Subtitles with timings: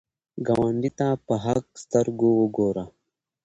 [0.45, 2.83] ګاونډي ته په حق سترګو وګوره